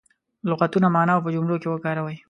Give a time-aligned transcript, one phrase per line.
[0.49, 2.15] لغتونه معنا او په جملو کې وکاروي.